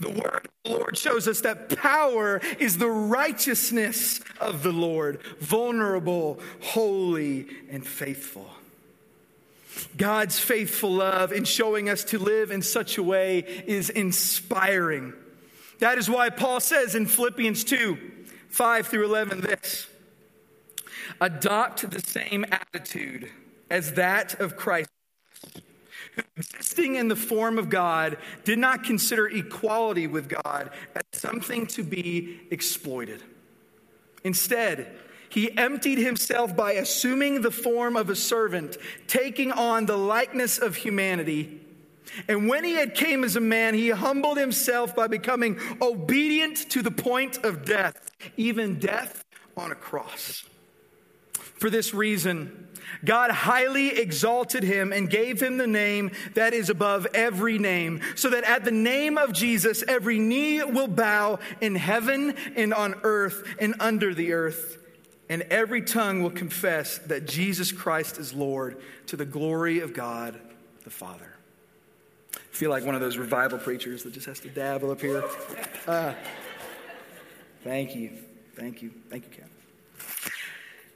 The 0.00 0.10
word 0.10 0.46
of 0.46 0.50
the 0.64 0.70
Lord 0.70 0.98
shows 0.98 1.26
us 1.26 1.40
that 1.40 1.74
power 1.78 2.40
is 2.58 2.76
the 2.76 2.90
righteousness 2.90 4.20
of 4.40 4.62
the 4.62 4.72
Lord, 4.72 5.22
vulnerable, 5.40 6.40
holy, 6.60 7.46
and 7.70 7.86
faithful. 7.86 8.50
God's 9.96 10.38
faithful 10.38 10.92
love 10.92 11.32
in 11.32 11.44
showing 11.44 11.88
us 11.88 12.04
to 12.04 12.18
live 12.18 12.50
in 12.50 12.62
such 12.62 12.98
a 12.98 13.02
way 13.02 13.40
is 13.66 13.90
inspiring. 13.90 15.12
That 15.80 15.98
is 15.98 16.08
why 16.08 16.30
Paul 16.30 16.60
says 16.60 16.94
in 16.94 17.06
Philippians 17.06 17.64
2 17.64 17.98
5 18.50 18.86
through 18.86 19.04
11 19.04 19.42
this 19.42 19.86
adopt 21.20 21.90
the 21.90 22.00
same 22.00 22.44
attitude 22.50 23.30
as 23.70 23.94
that 23.94 24.40
of 24.40 24.56
Christ 24.56 24.88
who, 26.14 26.22
existing 26.36 26.96
in 26.96 27.08
the 27.08 27.16
form 27.16 27.58
of 27.58 27.68
God, 27.68 28.16
did 28.44 28.58
not 28.58 28.84
consider 28.84 29.28
equality 29.28 30.06
with 30.06 30.28
God 30.28 30.70
as 30.94 31.02
something 31.12 31.66
to 31.68 31.82
be 31.82 32.40
exploited. 32.50 33.22
Instead, 34.24 34.96
he 35.28 35.56
emptied 35.56 35.98
himself 35.98 36.56
by 36.56 36.72
assuming 36.72 37.40
the 37.40 37.50
form 37.50 37.96
of 37.96 38.10
a 38.10 38.16
servant, 38.16 38.76
taking 39.06 39.52
on 39.52 39.86
the 39.86 39.96
likeness 39.96 40.58
of 40.58 40.76
humanity. 40.76 41.60
And 42.26 42.48
when 42.48 42.64
he 42.64 42.72
had 42.72 42.94
came 42.94 43.22
as 43.24 43.36
a 43.36 43.40
man, 43.40 43.74
he 43.74 43.90
humbled 43.90 44.38
himself 44.38 44.96
by 44.96 45.06
becoming 45.06 45.58
obedient 45.80 46.56
to 46.70 46.82
the 46.82 46.90
point 46.90 47.44
of 47.44 47.64
death, 47.64 48.10
even 48.36 48.78
death 48.78 49.24
on 49.56 49.72
a 49.72 49.74
cross. 49.74 50.44
For 51.58 51.70
this 51.70 51.92
reason, 51.92 52.68
God 53.04 53.30
highly 53.30 53.88
exalted 53.88 54.62
him 54.62 54.92
and 54.92 55.10
gave 55.10 55.40
him 55.40 55.58
the 55.58 55.66
name 55.66 56.12
that 56.34 56.54
is 56.54 56.70
above 56.70 57.06
every 57.14 57.58
name, 57.58 58.00
so 58.14 58.30
that 58.30 58.44
at 58.44 58.64
the 58.64 58.70
name 58.70 59.18
of 59.18 59.32
Jesus, 59.32 59.84
every 59.86 60.18
knee 60.18 60.62
will 60.62 60.88
bow 60.88 61.38
in 61.60 61.74
heaven 61.74 62.34
and 62.56 62.72
on 62.72 62.94
earth 63.02 63.44
and 63.60 63.74
under 63.80 64.14
the 64.14 64.32
earth, 64.32 64.78
and 65.28 65.42
every 65.42 65.82
tongue 65.82 66.22
will 66.22 66.30
confess 66.30 66.98
that 66.98 67.26
Jesus 67.26 67.72
Christ 67.72 68.18
is 68.18 68.32
Lord 68.32 68.80
to 69.06 69.16
the 69.16 69.26
glory 69.26 69.80
of 69.80 69.92
God 69.92 70.40
the 70.84 70.90
Father. 70.90 71.34
I 72.34 72.38
feel 72.50 72.70
like 72.70 72.84
one 72.84 72.94
of 72.94 73.00
those 73.00 73.16
revival 73.16 73.58
preachers 73.58 74.02
that 74.04 74.12
just 74.12 74.26
has 74.26 74.40
to 74.40 74.48
dabble 74.48 74.90
up 74.90 75.00
here. 75.00 75.24
Uh, 75.86 76.14
thank 77.62 77.94
you. 77.94 78.10
Thank 78.54 78.82
you. 78.82 78.90
Thank 79.10 79.24
you, 79.24 79.30
Ken. 79.30 79.48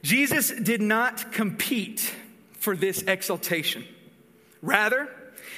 Jesus 0.01 0.49
did 0.51 0.81
not 0.81 1.31
compete 1.31 2.13
for 2.53 2.75
this 2.75 3.01
exaltation. 3.03 3.85
Rather, 4.61 5.09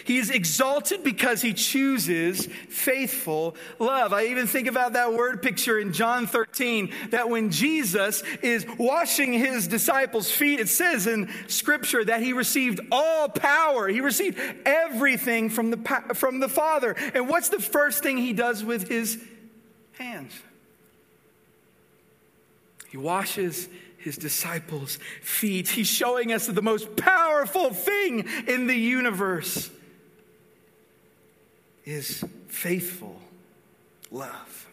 he 0.06 0.20
is 0.20 0.30
exalted 0.30 1.04
because 1.04 1.42
he 1.42 1.52
chooses 1.54 2.46
faithful 2.70 3.56
love. 3.80 4.14
I 4.14 4.28
even 4.28 4.46
think 4.46 4.68
about 4.68 4.94
that 4.94 5.14
word 5.14 5.42
picture 5.42 5.80
in 5.80 5.94
John 5.94 6.28
13 6.28 6.94
that 7.10 7.28
when 7.28 7.50
Jesus 7.50 8.22
is 8.44 8.68
washing 8.78 9.34
his 9.34 9.68
disciples' 9.68 10.30
feet, 10.30 10.60
it 10.60 10.70
says 10.70 11.08
in 11.08 11.32
scripture 11.48 12.06
that 12.06 12.22
he 12.22 12.34
received 12.34 12.82
all 12.92 13.30
power. 13.30 13.88
He 13.88 14.00
received 14.00 14.40
everything 14.64 15.50
from 15.50 15.72
the, 15.72 15.78
from 16.14 16.40
the 16.40 16.50
Father. 16.50 16.96
And 17.16 17.28
what's 17.28 17.50
the 17.50 17.60
first 17.60 18.04
thing 18.04 18.20
he 18.20 18.34
does 18.34 18.64
with 18.64 18.88
his 18.88 19.20
hands? 19.94 20.34
He 22.90 22.98
washes 22.98 23.68
his 23.98 24.18
disciples' 24.18 25.00
feet. 25.24 25.68
He's 25.68 25.88
showing 25.88 26.32
us 26.32 26.46
the 26.46 26.62
most 26.62 26.96
powerful 26.96 27.74
thing 27.74 28.28
in 28.48 28.68
the 28.68 28.76
universe 28.76 29.72
is 31.86 32.24
faithful 32.48 33.20
love. 34.12 34.68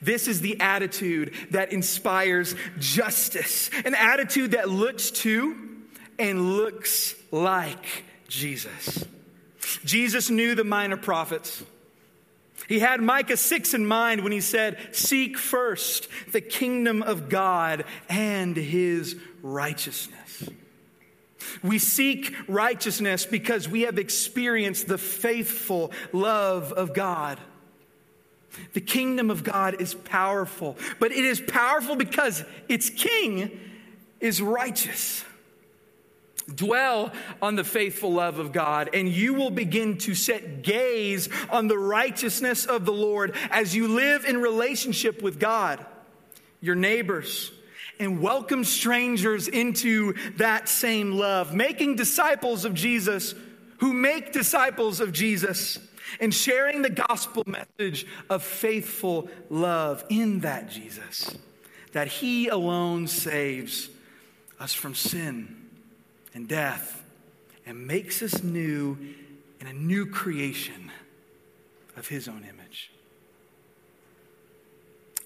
This 0.00 0.28
is 0.28 0.40
the 0.40 0.60
attitude 0.60 1.34
that 1.50 1.72
inspires 1.72 2.54
justice, 2.78 3.70
an 3.84 3.94
attitude 3.94 4.52
that 4.52 4.68
looks 4.68 5.10
to 5.10 5.56
and 6.18 6.56
looks 6.56 7.14
like 7.30 8.04
Jesus. 8.28 9.04
Jesus 9.84 10.30
knew 10.30 10.54
the 10.54 10.64
minor 10.64 10.96
prophets. 10.96 11.62
He 12.68 12.78
had 12.78 13.02
Micah 13.02 13.36
6 13.36 13.74
in 13.74 13.86
mind 13.86 14.22
when 14.22 14.32
he 14.32 14.40
said, 14.40 14.78
Seek 14.92 15.36
first 15.36 16.08
the 16.32 16.40
kingdom 16.40 17.02
of 17.02 17.28
God 17.28 17.84
and 18.08 18.56
his 18.56 19.16
righteousness. 19.42 20.23
We 21.62 21.78
seek 21.78 22.34
righteousness 22.48 23.26
because 23.26 23.68
we 23.68 23.82
have 23.82 23.98
experienced 23.98 24.86
the 24.86 24.98
faithful 24.98 25.92
love 26.12 26.72
of 26.72 26.94
God. 26.94 27.40
The 28.72 28.80
kingdom 28.80 29.30
of 29.30 29.42
God 29.42 29.80
is 29.80 29.94
powerful, 29.94 30.76
but 31.00 31.12
it 31.12 31.24
is 31.24 31.40
powerful 31.40 31.96
because 31.96 32.44
its 32.68 32.88
king 32.90 33.58
is 34.20 34.40
righteous. 34.40 35.24
Dwell 36.52 37.10
on 37.40 37.56
the 37.56 37.64
faithful 37.64 38.12
love 38.12 38.38
of 38.38 38.52
God, 38.52 38.90
and 38.92 39.08
you 39.08 39.34
will 39.34 39.50
begin 39.50 39.96
to 39.98 40.14
set 40.14 40.62
gaze 40.62 41.28
on 41.50 41.68
the 41.68 41.78
righteousness 41.78 42.66
of 42.66 42.84
the 42.84 42.92
Lord 42.92 43.34
as 43.50 43.74
you 43.74 43.88
live 43.88 44.26
in 44.26 44.38
relationship 44.38 45.22
with 45.22 45.40
God, 45.40 45.84
your 46.60 46.74
neighbors, 46.74 47.50
and 47.98 48.20
welcome 48.20 48.64
strangers 48.64 49.48
into 49.48 50.14
that 50.36 50.68
same 50.68 51.12
love, 51.12 51.54
making 51.54 51.96
disciples 51.96 52.64
of 52.64 52.74
Jesus 52.74 53.34
who 53.78 53.92
make 53.92 54.32
disciples 54.32 55.00
of 55.00 55.12
Jesus, 55.12 55.78
and 56.20 56.32
sharing 56.32 56.82
the 56.82 56.90
gospel 56.90 57.42
message 57.46 58.06
of 58.30 58.42
faithful 58.42 59.28
love 59.50 60.04
in 60.08 60.40
that 60.40 60.70
Jesus, 60.70 61.36
that 61.92 62.06
He 62.06 62.48
alone 62.48 63.06
saves 63.06 63.90
us 64.60 64.72
from 64.72 64.94
sin 64.94 65.56
and 66.34 66.48
death 66.48 67.02
and 67.66 67.86
makes 67.86 68.22
us 68.22 68.42
new 68.42 68.98
in 69.60 69.66
a 69.66 69.72
new 69.72 70.06
creation 70.06 70.90
of 71.96 72.08
his 72.08 72.28
own 72.28 72.44
image. 72.48 72.90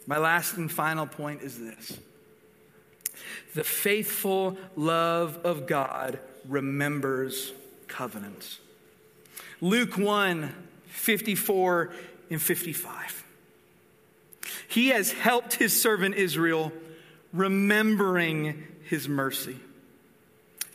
My 0.07 0.19
last 0.19 0.57
and 0.57 0.71
final 0.71 1.07
point 1.07 1.43
is 1.43 1.59
this 1.59 1.99
the 3.55 3.65
faithful 3.65 4.57
love 4.77 5.39
of 5.45 5.67
God 5.67 6.19
remembers 6.47 7.53
covenants. 7.87 8.59
Luke 9.61 9.97
1 9.97 10.55
54 10.87 11.93
and 12.31 12.43
55. 12.43 13.25
He 14.67 14.89
has 14.89 15.13
helped 15.13 15.55
his 15.55 15.81
servant 15.81 16.17
Israel, 16.17 16.73
remembering 17.33 18.67
his 18.85 19.09
mercy 19.09 19.57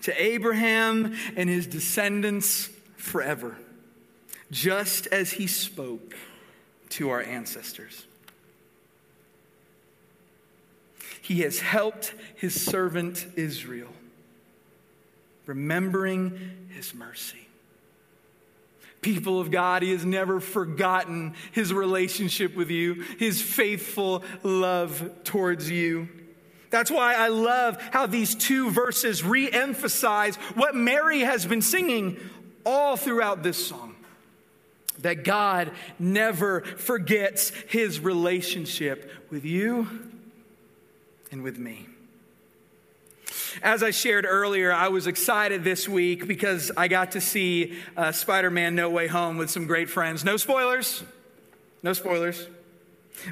to 0.03 0.21
Abraham 0.21 1.15
and 1.35 1.49
his 1.49 1.67
descendants 1.67 2.69
forever, 2.97 3.57
just 4.51 5.07
as 5.07 5.31
he 5.31 5.47
spoke 5.47 6.15
to 6.89 7.09
our 7.09 7.21
ancestors. 7.21 8.05
He 11.23 11.39
has 11.43 11.61
helped 11.61 12.13
his 12.35 12.61
servant 12.61 13.25
Israel, 13.37 13.93
remembering 15.45 16.67
his 16.75 16.93
mercy. 16.93 17.47
People 18.99 19.39
of 19.39 19.49
God, 19.49 19.83
he 19.83 19.93
has 19.93 20.03
never 20.03 20.41
forgotten 20.41 21.33
his 21.53 21.73
relationship 21.73 22.57
with 22.57 22.69
you, 22.69 23.05
his 23.19 23.41
faithful 23.41 24.21
love 24.43 25.23
towards 25.23 25.71
you. 25.71 26.09
That's 26.69 26.91
why 26.91 27.15
I 27.15 27.29
love 27.29 27.81
how 27.91 28.05
these 28.05 28.35
two 28.35 28.69
verses 28.69 29.23
re 29.23 29.49
emphasize 29.49 30.35
what 30.55 30.75
Mary 30.75 31.21
has 31.21 31.45
been 31.45 31.61
singing 31.61 32.17
all 32.65 32.97
throughout 32.97 33.43
this 33.43 33.65
song 33.65 33.95
that 34.99 35.23
God 35.23 35.71
never 35.99 36.61
forgets 36.61 37.51
his 37.69 38.01
relationship 38.01 39.09
with 39.29 39.45
you 39.45 40.09
and 41.33 41.41
with 41.41 41.57
me. 41.57 41.87
As 43.63 43.81
I 43.81 43.89
shared 43.89 44.23
earlier, 44.27 44.71
I 44.71 44.89
was 44.89 45.07
excited 45.07 45.63
this 45.63 45.89
week 45.89 46.27
because 46.27 46.71
I 46.77 46.87
got 46.87 47.13
to 47.13 47.21
see 47.21 47.79
uh, 47.97 48.11
Spider 48.11 48.51
Man 48.51 48.75
No 48.75 48.91
Way 48.91 49.07
Home 49.07 49.37
with 49.37 49.49
some 49.49 49.65
great 49.65 49.89
friends. 49.89 50.23
No 50.23 50.37
spoilers. 50.37 51.03
No 51.81 51.93
spoilers. 51.93 52.47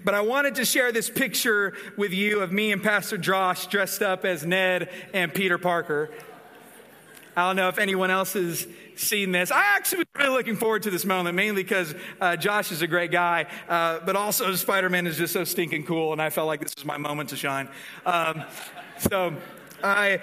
But 0.04 0.16
I 0.16 0.22
wanted 0.22 0.56
to 0.56 0.66
share 0.66 0.92
this 0.92 1.12
picture 1.12 1.74
with 1.96 2.12
you 2.12 2.40
of 2.40 2.52
me 2.52 2.72
and 2.72 2.82
Pastor 2.82 3.20
Josh 3.20 3.68
dressed 3.68 4.02
up 4.02 4.26
as 4.26 4.44
Ned 4.44 4.90
and 5.14 5.32
Peter 5.32 5.60
Parker. 5.60 6.10
I 7.38 7.48
don't 7.48 7.56
know 7.56 7.68
if 7.68 7.78
anyone 7.78 8.10
else 8.10 8.34
has 8.34 8.68
seen 9.02 9.32
this. 9.32 9.52
I 9.52 9.76
actually 9.76 10.00
was 10.00 10.08
really 10.16 10.38
looking 10.38 10.56
forward 10.56 10.84
to 10.84 10.90
this 10.90 11.06
moment, 11.06 11.36
mainly 11.36 11.64
because 11.64 11.94
uh, 12.20 12.36
Josh 12.36 12.72
is 12.72 12.82
a 12.82 12.88
great 12.88 13.12
guy, 13.12 13.48
uh, 13.68 14.00
but 14.06 14.16
also 14.16 14.54
Spider 14.56 14.90
Man 14.90 15.08
is 15.08 15.18
just 15.18 15.34
so 15.34 15.44
stinking 15.44 15.86
cool, 15.86 16.14
and 16.14 16.22
I 16.22 16.30
felt 16.30 16.48
like 16.48 16.62
this 16.62 16.74
was 16.76 16.86
my 16.86 16.98
moment 16.98 17.30
to 17.30 17.36
shine. 17.36 17.70
Um, 18.06 18.44
so 19.10 19.36
I 19.84 20.22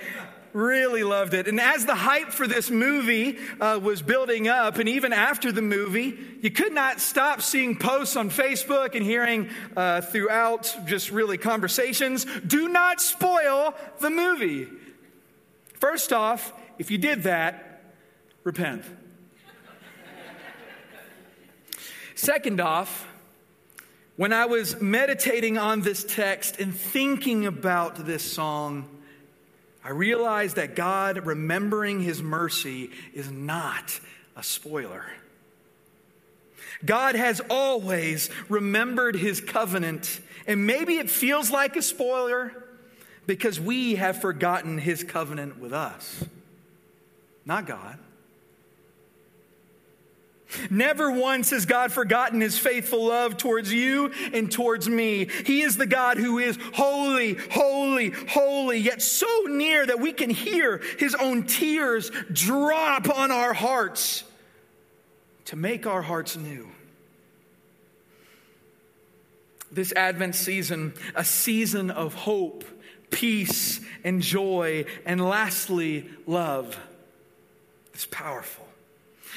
really 0.52 1.02
loved 1.02 1.34
it. 1.34 1.46
And 1.46 1.60
as 1.60 1.86
the 1.86 1.94
hype 1.94 2.30
for 2.30 2.46
this 2.46 2.70
movie 2.70 3.38
uh, 3.60 3.78
was 3.82 4.02
building 4.02 4.48
up, 4.48 4.78
and 4.78 4.88
even 4.88 5.12
after 5.12 5.52
the 5.52 5.62
movie, 5.62 6.18
you 6.40 6.50
could 6.50 6.72
not 6.72 7.00
stop 7.00 7.42
seeing 7.42 7.76
posts 7.76 8.16
on 8.16 8.30
Facebook 8.30 8.94
and 8.94 9.04
hearing 9.04 9.48
uh, 9.76 10.00
throughout 10.00 10.74
just 10.86 11.10
really 11.10 11.38
conversations 11.38 12.26
do 12.46 12.68
not 12.68 13.00
spoil 13.00 13.74
the 14.00 14.10
movie. 14.10 14.68
First 15.74 16.12
off, 16.12 16.52
if 16.78 16.90
you 16.90 16.98
did 16.98 17.24
that, 17.24 17.67
repent. 18.48 18.82
Second 22.14 22.62
off, 22.62 23.06
when 24.16 24.32
I 24.32 24.46
was 24.46 24.80
meditating 24.80 25.58
on 25.58 25.82
this 25.82 26.02
text 26.02 26.58
and 26.58 26.74
thinking 26.74 27.44
about 27.44 28.06
this 28.06 28.22
song, 28.22 28.88
I 29.84 29.90
realized 29.90 30.56
that 30.56 30.74
God 30.74 31.26
remembering 31.26 32.00
his 32.00 32.22
mercy 32.22 32.90
is 33.12 33.30
not 33.30 34.00
a 34.34 34.42
spoiler. 34.42 35.04
God 36.82 37.16
has 37.16 37.42
always 37.50 38.30
remembered 38.48 39.14
his 39.14 39.42
covenant, 39.42 40.20
and 40.46 40.66
maybe 40.66 40.96
it 40.96 41.10
feels 41.10 41.50
like 41.50 41.76
a 41.76 41.82
spoiler 41.82 42.64
because 43.26 43.60
we 43.60 43.96
have 43.96 44.22
forgotten 44.22 44.78
his 44.78 45.04
covenant 45.04 45.58
with 45.58 45.74
us, 45.74 46.24
not 47.44 47.66
God. 47.66 47.98
Never 50.70 51.10
once 51.10 51.50
has 51.50 51.66
God 51.66 51.92
forgotten 51.92 52.40
his 52.40 52.58
faithful 52.58 53.06
love 53.06 53.36
towards 53.36 53.72
you 53.72 54.12
and 54.32 54.50
towards 54.50 54.88
me. 54.88 55.28
He 55.44 55.60
is 55.60 55.76
the 55.76 55.86
God 55.86 56.16
who 56.16 56.38
is 56.38 56.58
holy, 56.72 57.34
holy, 57.50 58.10
holy, 58.10 58.78
yet 58.78 59.02
so 59.02 59.26
near 59.46 59.84
that 59.84 60.00
we 60.00 60.12
can 60.12 60.30
hear 60.30 60.80
his 60.98 61.14
own 61.14 61.44
tears 61.44 62.10
drop 62.32 63.10
on 63.10 63.30
our 63.30 63.52
hearts 63.52 64.24
to 65.46 65.56
make 65.56 65.86
our 65.86 66.02
hearts 66.02 66.36
new. 66.36 66.68
This 69.70 69.92
Advent 69.92 70.34
season, 70.34 70.94
a 71.14 71.24
season 71.24 71.90
of 71.90 72.14
hope, 72.14 72.64
peace, 73.10 73.80
and 74.02 74.22
joy, 74.22 74.86
and 75.04 75.22
lastly, 75.22 76.08
love, 76.26 76.78
is 77.92 78.06
powerful 78.06 78.67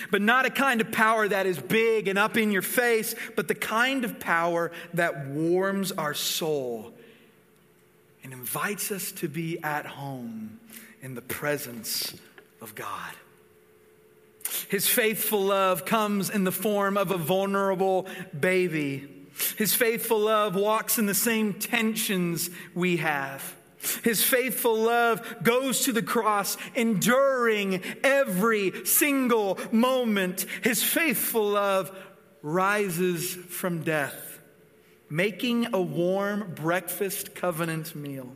but 0.09 0.21
not 0.21 0.45
a 0.45 0.49
kind 0.49 0.81
of 0.81 0.91
power 0.91 1.27
that 1.27 1.45
is 1.45 1.57
big 1.57 2.07
and 2.07 2.17
up 2.17 2.37
in 2.37 2.51
your 2.51 2.61
face, 2.61 3.15
but 3.35 3.47
the 3.47 3.55
kind 3.55 4.03
of 4.05 4.19
power 4.19 4.71
that 4.93 5.27
warms 5.27 5.91
our 5.91 6.13
soul 6.13 6.93
and 8.23 8.33
invites 8.33 8.91
us 8.91 9.11
to 9.11 9.27
be 9.27 9.61
at 9.63 9.85
home 9.85 10.59
in 11.01 11.15
the 11.15 11.21
presence 11.21 12.13
of 12.61 12.75
God. 12.75 13.13
His 14.69 14.87
faithful 14.87 15.43
love 15.43 15.85
comes 15.85 16.29
in 16.29 16.43
the 16.43 16.51
form 16.51 16.97
of 16.97 17.11
a 17.11 17.17
vulnerable 17.17 18.07
baby. 18.37 19.09
His 19.57 19.73
faithful 19.73 20.19
love 20.19 20.55
walks 20.55 20.99
in 20.99 21.05
the 21.05 21.13
same 21.13 21.53
tensions 21.53 22.49
we 22.73 22.97
have. 22.97 23.55
His 24.03 24.23
faithful 24.23 24.75
love 24.75 25.37
goes 25.43 25.81
to 25.85 25.91
the 25.91 26.03
cross, 26.03 26.57
enduring 26.75 27.81
every 28.03 28.85
single 28.85 29.59
moment. 29.71 30.45
His 30.63 30.83
faithful 30.83 31.49
love 31.49 31.91
rises 32.41 33.33
from 33.33 33.83
death, 33.83 34.39
making 35.09 35.73
a 35.73 35.81
warm 35.81 36.53
breakfast 36.55 37.33
covenant 37.33 37.95
meal. 37.95 38.35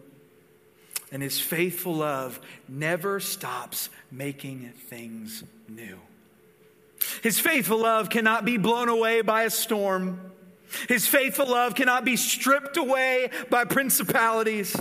And 1.12 1.22
his 1.22 1.40
faithful 1.40 1.96
love 1.96 2.40
never 2.68 3.20
stops 3.20 3.90
making 4.12 4.74
things 4.90 5.44
new. 5.70 6.00
His 7.22 7.40
faithful 7.40 7.80
love 7.80 8.10
cannot 8.10 8.46
be 8.46 8.58
blown 8.58 8.90
away 8.90 9.22
by 9.22 9.44
a 9.44 9.50
storm. 9.50 10.32
His 10.90 11.08
faithful 11.08 11.48
love 11.48 11.76
cannot 11.76 12.04
be 12.04 12.16
stripped 12.16 12.78
away 12.78 13.30
by 13.50 13.66
principalities. 13.66 14.76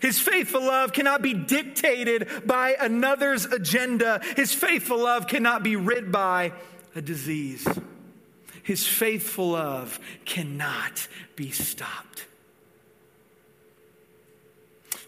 His 0.00 0.18
faithful 0.18 0.62
love 0.62 0.92
cannot 0.92 1.22
be 1.22 1.34
dictated 1.34 2.28
by 2.44 2.76
another's 2.78 3.44
agenda. 3.44 4.20
His 4.36 4.52
faithful 4.52 4.98
love 4.98 5.26
cannot 5.26 5.62
be 5.62 5.76
rid 5.76 6.12
by 6.12 6.52
a 6.94 7.02
disease. 7.02 7.66
His 8.62 8.86
faithful 8.86 9.50
love 9.50 10.00
cannot 10.24 11.06
be 11.36 11.50
stopped. 11.50 12.26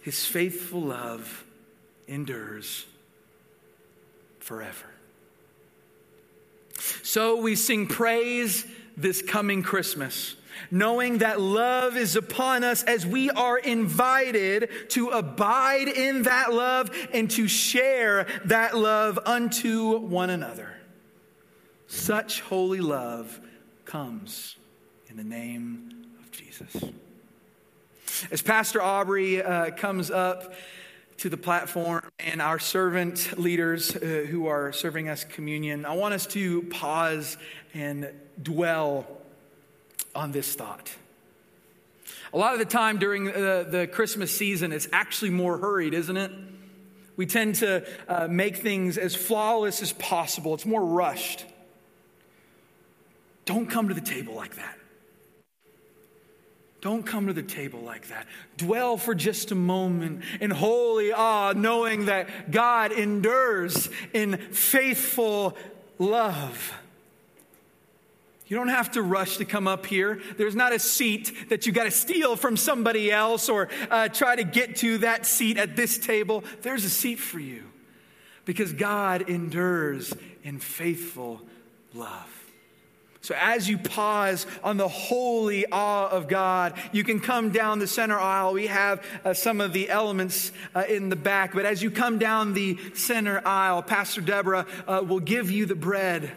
His 0.03 0.25
faithful 0.25 0.81
love 0.81 1.45
endures 2.07 2.87
forever. 4.38 4.87
So 7.03 7.41
we 7.41 7.57
sing 7.57 7.87
praise 7.87 8.64
this 8.97 9.23
coming 9.23 9.62
Christmas 9.62 10.37
knowing 10.71 11.18
that 11.18 11.40
love 11.40 11.97
is 11.97 12.16
upon 12.16 12.64
us 12.64 12.83
as 12.83 13.07
we 13.07 13.31
are 13.31 13.59
invited 13.59 14.71
to 14.90 15.09
abide 15.09 15.88
in 15.88 16.23
that 16.23 16.53
love 16.53 16.90
and 17.12 17.31
to 17.33 17.49
share 17.49 18.27
that 18.44 18.77
love 18.77 19.18
unto 19.25 19.99
one 19.99 20.31
another. 20.31 20.75
Such 21.87 22.42
holy 22.42 22.81
love 22.81 23.40
comes 23.85 24.57
in 25.09 25.16
the 25.16 25.25
name 25.25 26.07
of 26.21 26.31
Jesus. 26.31 26.85
As 28.31 28.42
Pastor 28.42 28.83
Aubrey 28.83 29.42
uh, 29.42 29.71
comes 29.71 30.11
up 30.11 30.53
to 31.18 31.29
the 31.29 31.37
platform 31.37 32.03
and 32.18 32.40
our 32.40 32.59
servant 32.59 33.38
leaders 33.38 33.94
uh, 33.97 34.27
who 34.29 34.47
are 34.47 34.73
serving 34.73 35.09
us 35.09 35.25
communion, 35.25 35.85
I 35.85 35.94
want 35.94 36.14
us 36.14 36.27
to 36.29 36.62
pause 36.64 37.37
and 37.75 38.11
dwell 38.42 39.18
on 40.14 40.33
this 40.33 40.55
thought. 40.55 40.90
A 42.33 42.38
lot 42.38 42.53
of 42.53 42.59
the 42.59 42.64
time 42.64 42.99
during 42.99 43.25
the, 43.25 43.66
the 43.68 43.87
Christmas 43.87 44.37
season, 44.37 44.73
it's 44.73 44.88
actually 44.92 45.31
more 45.31 45.59
hurried, 45.59 45.94
isn't 45.94 46.16
it? 46.16 46.31
We 47.16 47.27
tend 47.27 47.57
to 47.57 47.87
uh, 48.07 48.29
make 48.29 48.57
things 48.57 48.99
as 48.99 49.14
flawless 49.14 49.83
as 49.83 49.92
possible, 49.92 50.55
it's 50.55 50.66
more 50.66 50.85
rushed. 50.85 51.44
Don't 53.44 53.66
come 53.66 53.88
to 53.88 53.94
the 53.94 54.01
table 54.03 54.35
like 54.35 54.57
that. 54.57 54.79
Don't 56.81 57.05
come 57.05 57.27
to 57.27 57.33
the 57.33 57.42
table 57.42 57.81
like 57.81 58.09
that. 58.09 58.27
Dwell 58.57 58.99
for 58.99 59.14
just 59.14 59.51
a 59.51 59.57
moment 59.57 60.23
in 60.40 60.51
holy 60.51 61.12
awe, 61.12 61.53
knowing 61.57 62.07
that 62.07 62.53
God 62.53 62.92
endures 62.92 63.88
in 64.12 64.37
faithful 64.37 65.57
love. 65.99 66.73
You 68.49 68.57
don't 68.57 68.69
have 68.69 68.93
to 68.93 69.03
rush 69.03 69.37
to 69.37 69.45
come 69.45 69.69
up 69.69 69.85
here. 69.85 70.21
There's 70.39 70.57
not 70.57 70.73
a 70.73 70.79
seat 70.79 71.51
that 71.51 71.67
you 71.67 71.73
got 71.73 71.85
to 71.85 71.91
steal 71.91 72.35
from 72.35 72.57
somebody 72.57 73.13
else 73.13 73.51
or 73.51 73.69
uh, 73.91 74.09
try 74.09 74.37
to 74.37 74.45
get 74.45 74.77
to 74.77 74.99
that 74.99 75.27
seat 75.27 75.59
at 75.59 75.77
this 75.77 75.99
table. 75.99 76.43
There's 76.63 76.85
a 76.85 76.91
seat 76.91 77.17
for 77.17 77.39
you 77.39 77.65
because 78.47 78.73
God 78.73 79.29
endures 79.29 80.15
in 80.43 80.61
faithful 80.61 81.43
love. 81.93 82.35
So, 83.21 83.35
as 83.39 83.69
you 83.69 83.77
pause 83.77 84.47
on 84.65 84.79
the 84.79 84.89
holy 84.89 85.67
awe 85.71 86.09
of 86.09 86.29
God, 86.29 86.73
you 86.93 87.05
can 87.05 87.21
come 87.21 87.51
down 87.51 87.79
the 87.79 87.87
center 87.87 88.19
aisle. 88.19 88.55
We 88.55 88.69
have 88.69 89.05
uh, 89.23 89.35
some 89.35 89.61
of 89.61 89.75
the 89.75 89.91
elements 89.91 90.53
uh, 90.75 90.85
in 90.89 91.11
the 91.11 91.17
back, 91.17 91.53
but 91.53 91.67
as 91.67 91.83
you 91.83 91.91
come 91.91 92.19
down 92.19 92.55
the 92.55 92.79
center 92.95 93.47
aisle, 93.47 93.83
Pastor 93.83 94.23
Deborah 94.23 94.65
uh, 94.87 95.05
will 95.07 95.21
give 95.21 95.51
you 95.51 95.67
the 95.67 95.75
bread 95.75 96.33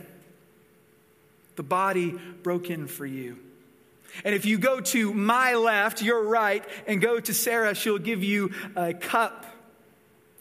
the 1.62 1.68
body 1.68 2.20
broken 2.42 2.88
for 2.88 3.06
you. 3.06 3.38
And 4.26 4.34
if 4.34 4.48
you 4.48 4.58
go 4.58 4.80
to 4.80 5.14
my 5.14 5.54
left, 5.54 6.02
your 6.02 6.24
right, 6.24 6.66
and 6.88 7.00
go 7.00 7.20
to 7.20 7.34
Sarah, 7.36 7.76
she'll 7.76 8.00
give 8.00 8.24
you 8.24 8.52
a 8.76 8.96
cup, 8.96 9.46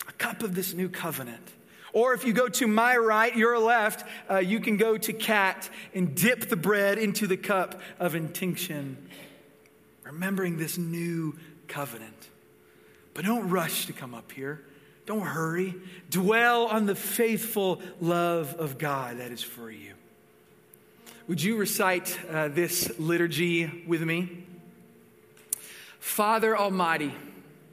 a 0.08 0.12
cup 0.12 0.42
of 0.42 0.54
this 0.54 0.72
new 0.72 0.88
covenant. 0.88 1.46
Or 1.92 2.14
if 2.14 2.24
you 2.24 2.32
go 2.32 2.48
to 2.48 2.66
my 2.66 2.96
right, 2.96 3.36
your 3.36 3.58
left, 3.58 4.08
uh, 4.30 4.38
you 4.38 4.60
can 4.60 4.78
go 4.78 4.96
to 4.96 5.12
Kat 5.12 5.68
and 5.92 6.14
dip 6.14 6.48
the 6.48 6.56
bread 6.56 6.96
into 6.96 7.26
the 7.26 7.36
cup 7.36 7.82
of 7.98 8.14
intinction, 8.14 8.96
remembering 10.04 10.56
this 10.56 10.78
new 10.78 11.36
covenant. 11.68 12.30
But 13.12 13.26
don't 13.26 13.50
rush 13.50 13.84
to 13.86 13.92
come 13.92 14.14
up 14.14 14.32
here. 14.32 14.64
Don't 15.04 15.26
hurry. 15.26 15.74
Dwell 16.08 16.64
on 16.64 16.86
the 16.86 16.94
faithful 16.94 17.82
love 18.00 18.54
of 18.54 18.78
God 18.78 19.18
that 19.18 19.32
is 19.32 19.42
for 19.42 19.70
you. 19.70 19.92
Would 21.30 21.40
you 21.40 21.58
recite 21.58 22.18
uh, 22.28 22.48
this 22.48 22.98
liturgy 22.98 23.84
with 23.86 24.02
me? 24.02 24.42
Father 26.00 26.58
Almighty, 26.58 27.14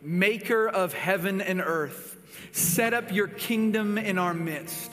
maker 0.03 0.69
of 0.69 0.93
heaven 0.93 1.41
and 1.41 1.59
earth, 1.59 2.19
set 2.51 2.93
up 2.93 3.11
your 3.11 3.27
kingdom 3.27 3.97
in 3.97 4.19
our 4.19 4.35
midst. 4.35 4.91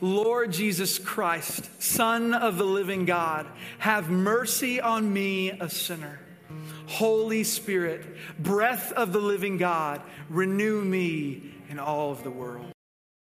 Lord 0.00 0.52
Jesus 0.52 0.98
Christ, 0.98 1.80
Son 1.80 2.34
of 2.34 2.58
the 2.58 2.64
living 2.64 3.04
God, 3.04 3.46
have 3.78 4.10
mercy 4.10 4.80
on 4.80 5.12
me, 5.12 5.50
a 5.50 5.70
sinner. 5.70 6.18
Holy 6.88 7.44
Spirit, 7.44 8.04
breath 8.36 8.90
of 8.94 9.12
the 9.12 9.20
living 9.20 9.58
God, 9.58 10.02
renew 10.28 10.84
me 10.84 11.54
in 11.68 11.78
all 11.78 12.10
of 12.10 12.24
the 12.24 12.32
world. 12.32 12.75